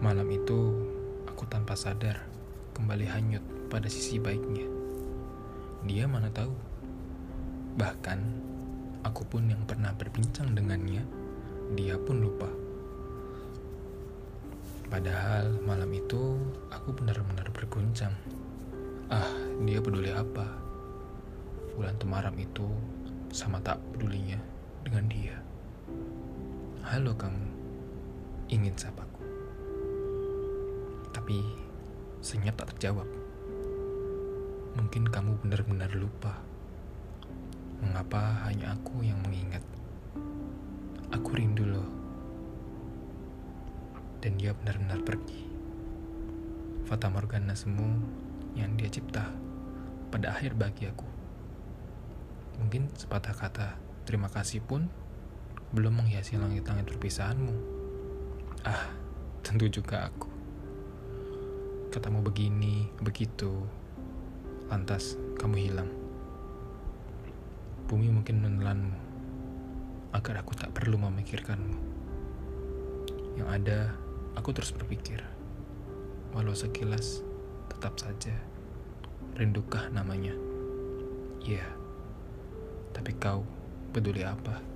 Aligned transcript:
Malam 0.00 0.32
itu, 0.32 0.72
aku 1.28 1.44
tanpa 1.44 1.76
sadar 1.76 2.24
kembali 2.72 3.04
hanyut 3.04 3.44
pada 3.68 3.84
sisi 3.84 4.16
baiknya. 4.16 4.64
Dia 5.84 6.08
mana 6.08 6.32
tahu. 6.32 6.56
Bahkan, 7.76 8.18
aku 9.04 9.28
pun 9.28 9.44
yang 9.52 9.60
pernah 9.68 9.92
berbincang 9.92 10.56
dengannya, 10.56 11.04
dia 11.76 12.00
pun 12.00 12.16
lupa. 12.16 12.48
Padahal 14.88 15.60
malam 15.68 15.92
itu 15.92 16.40
aku 16.72 16.96
benar-benar 16.96 17.52
berguncang. 17.52 18.16
Ah, 19.12 19.28
dia 19.68 19.84
peduli 19.84 20.16
apa? 20.16 20.48
Bulan 21.76 22.00
temaram 22.00 22.32
itu 22.40 22.64
sama 23.36 23.60
tak 23.60 23.76
pedulinya 23.92 24.40
dengan 24.80 25.04
dia. 25.12 25.36
Halo 26.88 27.12
kamu, 27.12 27.46
ingin 28.48 28.72
sapaku. 28.80 29.19
Tapi 31.30 31.46
senyap 32.26 32.58
tak 32.58 32.74
terjawab. 32.74 33.06
Mungkin 34.74 35.06
kamu 35.06 35.38
benar-benar 35.38 35.94
lupa. 35.94 36.42
Mengapa 37.78 38.50
hanya 38.50 38.74
aku 38.74 38.98
yang 39.06 39.14
mengingat? 39.22 39.62
Aku 41.14 41.30
rindu 41.38 41.70
loh. 41.70 41.86
Dan 44.18 44.42
dia 44.42 44.58
benar-benar 44.58 45.06
pergi. 45.06 45.46
Fata 46.90 47.06
Morgana 47.06 47.54
semu 47.54 47.86
yang 48.58 48.74
dia 48.74 48.90
cipta 48.90 49.30
pada 50.10 50.34
akhir 50.34 50.58
bagi 50.58 50.90
aku. 50.90 51.06
Mungkin 52.58 52.90
sepatah 52.98 53.38
kata 53.38 53.78
terima 54.02 54.26
kasih 54.26 54.66
pun 54.66 54.90
belum 55.70 55.94
menghiasi 55.94 56.42
langit-langit 56.42 56.90
perpisahanmu. 56.90 57.54
Ah, 58.66 58.90
tentu 59.46 59.70
juga 59.70 60.10
aku. 60.10 60.29
Katamu 61.90 62.22
begini, 62.22 62.86
begitu, 63.02 63.50
lantas 64.70 65.18
kamu 65.42 65.58
hilang. 65.58 65.90
Bumi 67.90 68.14
mungkin 68.14 68.38
menelanmu, 68.38 68.94
agar 70.14 70.38
aku 70.38 70.54
tak 70.54 70.70
perlu 70.70 70.94
memikirkanmu. 71.02 71.74
Yang 73.34 73.48
ada, 73.50 73.78
aku 74.38 74.54
terus 74.54 74.70
berpikir, 74.70 75.18
walau 76.30 76.54
sekilas, 76.54 77.26
tetap 77.74 77.98
saja, 77.98 78.38
rindukah 79.34 79.90
namanya? 79.90 80.38
Iya, 81.42 81.66
tapi 82.94 83.18
kau 83.18 83.42
peduli 83.90 84.22
apa? 84.22 84.69